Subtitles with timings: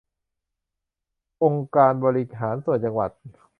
[1.43, 3.11] องค์การบริหารส่วนจังหวัด